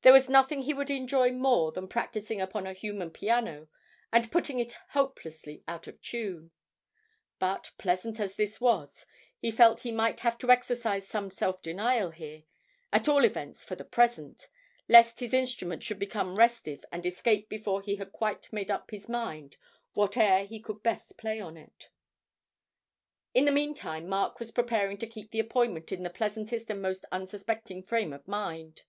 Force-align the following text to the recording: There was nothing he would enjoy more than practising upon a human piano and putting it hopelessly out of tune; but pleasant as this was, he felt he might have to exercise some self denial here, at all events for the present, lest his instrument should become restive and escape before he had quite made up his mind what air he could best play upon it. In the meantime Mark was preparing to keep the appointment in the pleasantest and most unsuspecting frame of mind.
There 0.00 0.14
was 0.14 0.30
nothing 0.30 0.62
he 0.62 0.72
would 0.72 0.88
enjoy 0.88 1.32
more 1.32 1.70
than 1.70 1.86
practising 1.86 2.40
upon 2.40 2.66
a 2.66 2.72
human 2.72 3.10
piano 3.10 3.68
and 4.10 4.32
putting 4.32 4.58
it 4.58 4.72
hopelessly 4.92 5.62
out 5.68 5.86
of 5.86 6.00
tune; 6.00 6.50
but 7.38 7.72
pleasant 7.76 8.18
as 8.20 8.36
this 8.36 8.58
was, 8.58 9.04
he 9.38 9.50
felt 9.50 9.80
he 9.80 9.92
might 9.92 10.20
have 10.20 10.38
to 10.38 10.50
exercise 10.50 11.06
some 11.06 11.30
self 11.30 11.60
denial 11.60 12.10
here, 12.10 12.44
at 12.90 13.06
all 13.06 13.22
events 13.22 13.62
for 13.62 13.74
the 13.74 13.84
present, 13.84 14.48
lest 14.88 15.20
his 15.20 15.34
instrument 15.34 15.82
should 15.82 15.98
become 15.98 16.38
restive 16.38 16.82
and 16.90 17.04
escape 17.04 17.50
before 17.50 17.82
he 17.82 17.96
had 17.96 18.12
quite 18.12 18.50
made 18.50 18.70
up 18.70 18.90
his 18.90 19.10
mind 19.10 19.58
what 19.92 20.16
air 20.16 20.46
he 20.46 20.58
could 20.58 20.82
best 20.82 21.18
play 21.18 21.38
upon 21.38 21.58
it. 21.58 21.90
In 23.34 23.44
the 23.44 23.52
meantime 23.52 24.08
Mark 24.08 24.40
was 24.40 24.52
preparing 24.52 24.96
to 24.96 25.06
keep 25.06 25.30
the 25.32 25.38
appointment 25.40 25.92
in 25.92 26.02
the 26.02 26.08
pleasantest 26.08 26.70
and 26.70 26.80
most 26.80 27.04
unsuspecting 27.12 27.82
frame 27.82 28.14
of 28.14 28.26
mind. 28.26 28.84